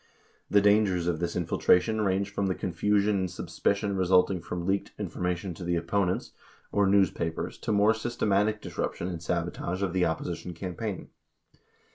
The 0.49 0.61
dangers 0.61 1.05
of 1.05 1.19
this 1.19 1.35
infiltration 1.35 2.01
range 2.01 2.31
from 2.33 2.47
the 2.47 2.55
confusion 2.55 3.17
and 3.19 3.29
sus 3.29 3.59
picion 3.59 3.95
resulting 3.95 4.41
from 4.41 4.65
leaked 4.65 4.93
information 4.97 5.53
to 5.53 5.63
the 5.63 5.75
opponents 5.75 6.31
or 6.71 6.87
news 6.87 7.11
papers 7.11 7.59
to 7.59 7.71
more 7.71 7.93
systematic 7.93 8.61
disruption 8.63 9.07
and 9.09 9.21
sabotage 9.21 9.83
of 9.83 9.93
the 9.93 10.07
opposition 10.07 10.55
campaign. 10.55 11.09